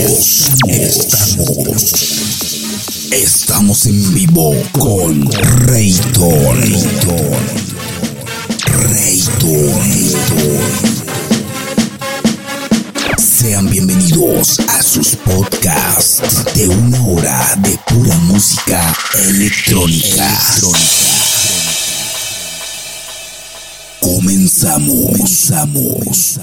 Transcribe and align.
Estamos, 0.00 1.92
estamos, 3.10 3.86
en 3.86 4.14
vivo 4.14 4.54
con 4.70 5.28
Rayton. 5.66 6.62
Rayton. 8.64 9.82
Sean 13.18 13.68
bienvenidos 13.68 14.60
a 14.60 14.80
sus 14.84 15.16
podcasts 15.16 16.44
de 16.54 16.68
una 16.68 17.04
hora 17.04 17.56
de 17.58 17.76
pura 17.88 18.16
música 18.18 18.94
electrónica. 19.26 20.28
Comenzamos. 24.00 25.10
Comenzamos. 25.10 26.38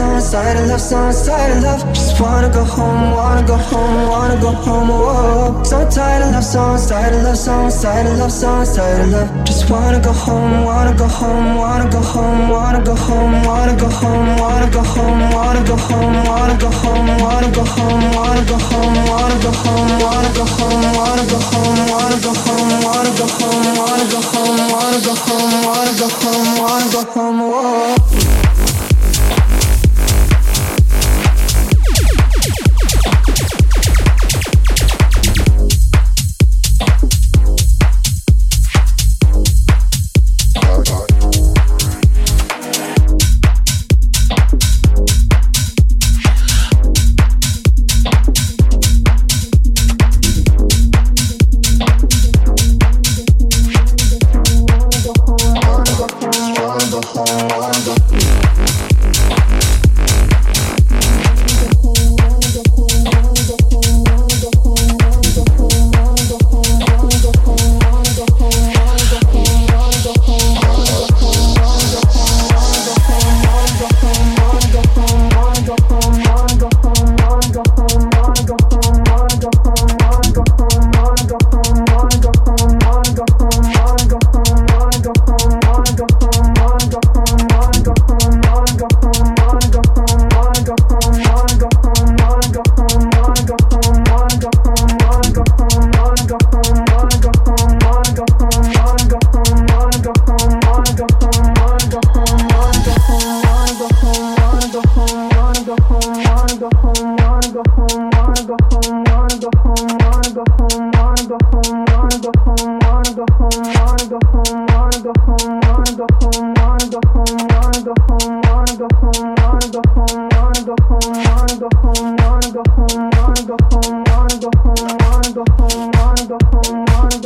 Songs, 0.00 0.32
tired 0.32 0.56
of 0.60 0.66
love 0.68 0.80
songs, 0.80 1.26
tired 1.26 1.56
of 1.56 1.62
love. 1.62 1.80
Just 1.92 2.20
wanna 2.20 2.48
go 2.48 2.64
home, 2.64 3.12
wanna 3.18 3.46
go 3.46 3.56
home, 3.70 4.08
wanna 4.08 4.36
go 4.40 4.50
home. 4.64 4.88
Whoa. 4.88 5.62
So 5.70 5.76
tired 5.96 6.22
of 6.24 6.32
love 6.34 6.44
songs, 6.44 6.86
tired 6.88 7.14
of 7.16 7.22
love 7.22 7.36
songs, 7.36 7.82
tired 7.82 8.06
of 8.06 8.18
love 8.18 8.32
songs, 8.32 8.68
tired 8.76 9.00
of 9.04 9.08
love. 9.14 9.28
Just 9.48 9.64
wanna 9.70 10.00
go 10.00 10.12
home, 10.12 10.64
wanna 10.64 10.94
go 11.02 11.06
home, 11.18 11.48
wanna 11.62 11.88
go 11.94 12.00
home, 12.12 12.48
wanna 12.54 12.80
go 12.88 12.94
home, 13.08 13.34
wanna 13.48 13.76
go 13.82 13.88
home, 14.00 14.28
wanna 14.42 14.68
go 14.76 14.82
home, 14.96 15.20
wanna 15.34 15.62
go 15.68 15.76
home, 15.86 16.14
wanna 16.28 16.44
go 16.52 16.70
home, 16.80 17.08
wanna 17.20 17.44
go 17.52 17.72
home, 17.80 18.00
wanna 18.10 18.42
go 18.42 18.56
home, 18.70 19.02
wanna 19.02 19.36
go 19.40 19.54
home, 19.60 20.00
wanna 20.00 20.32
go 20.32 20.44
home, 20.50 20.90
wanna 20.90 21.26
go 21.30 21.44
home, 21.50 21.76
wanna 21.90 22.20
go 22.20 22.38
home, 22.40 22.76
wanna 22.88 23.10
go 23.18 23.28
home, 23.36 23.68
wanna 23.78 24.08
go 24.12 24.20
home, 24.30 24.60
wanna 24.72 25.00
go 25.04 25.14
home, 25.28 25.54
wanna 25.66 25.92
go 26.00 26.08
home, 26.20 26.48
wanna 26.62 26.88
go 26.94 27.02
home, 27.14 27.69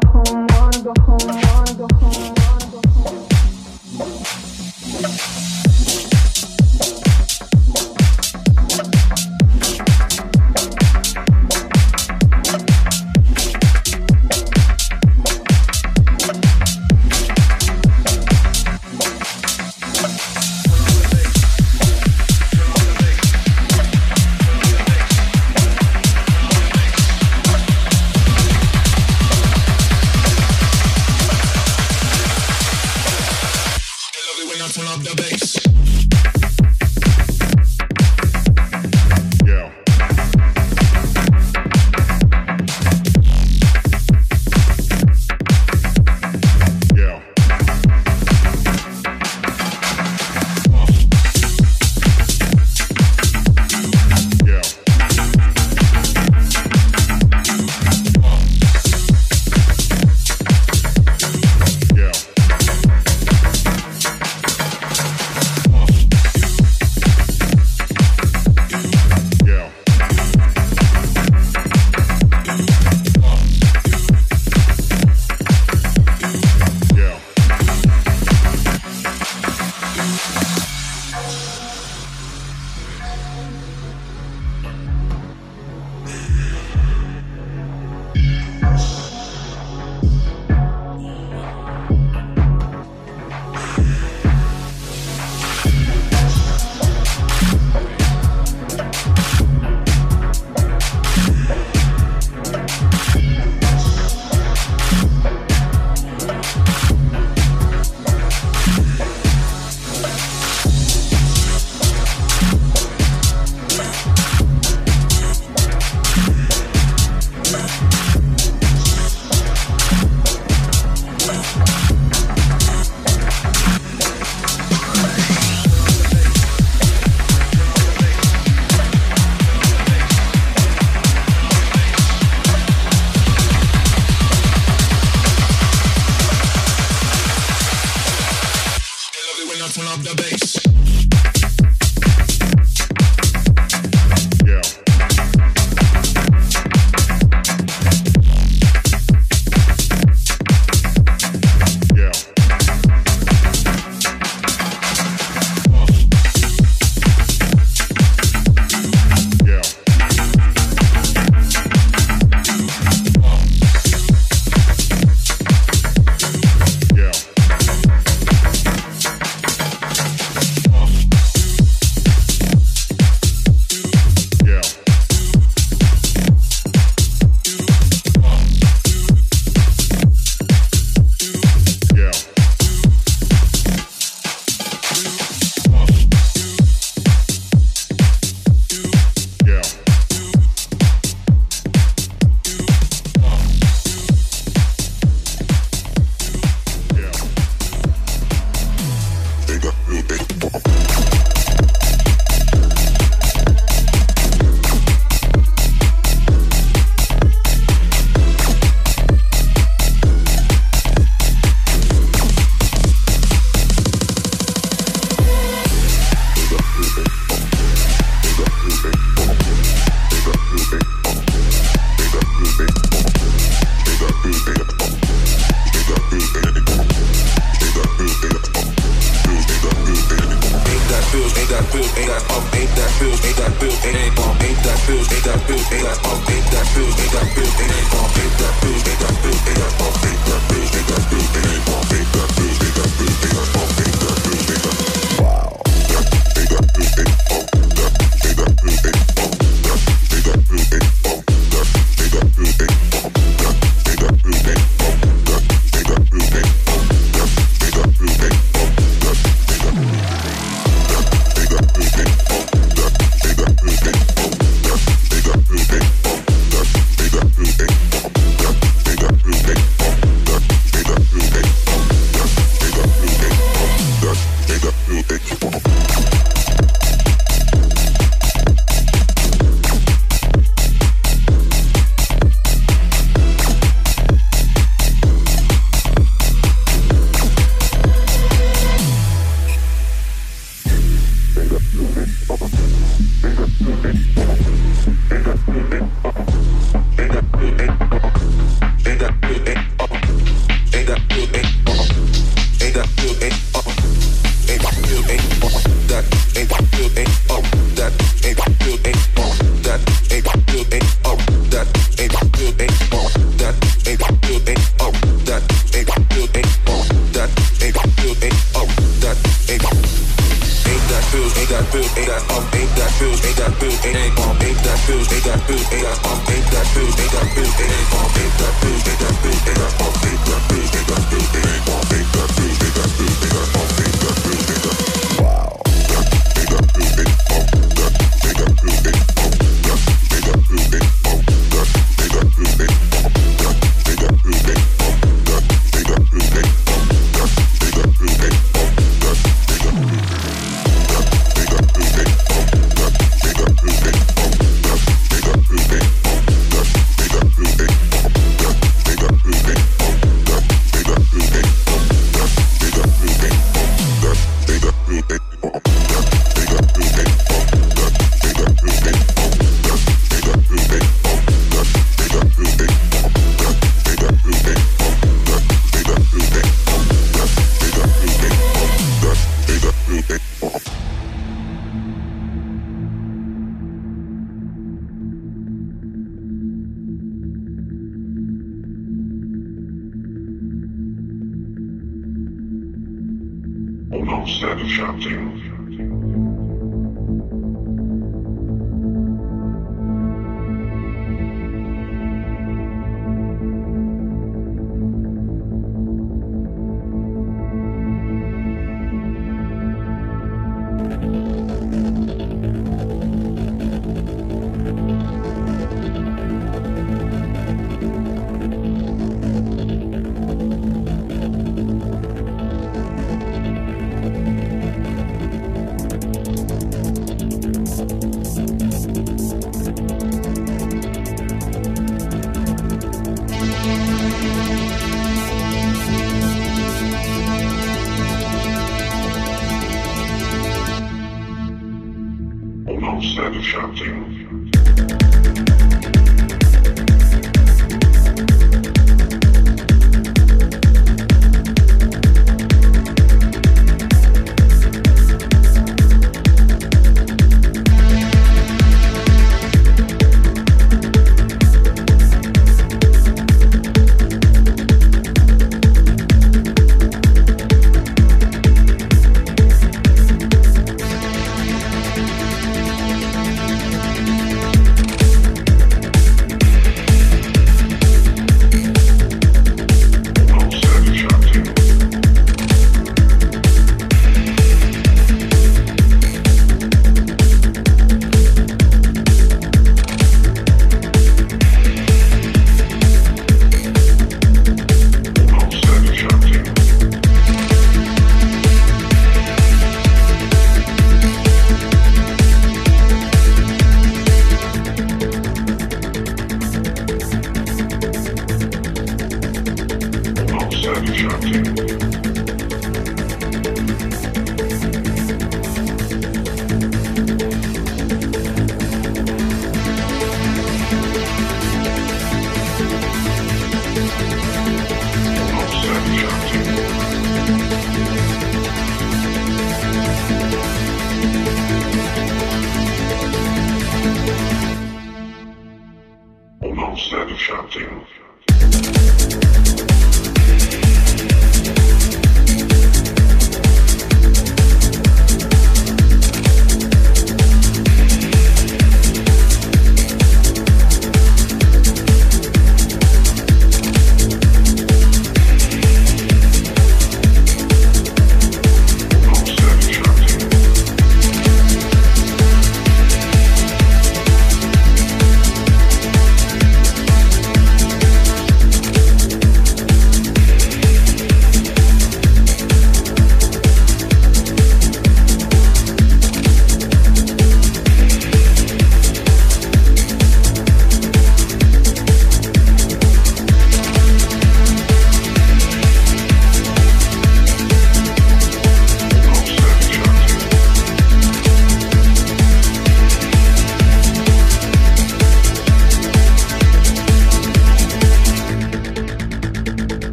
go 0.00 0.08
home. 0.08 0.27